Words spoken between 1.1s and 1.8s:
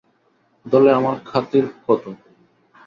খাতির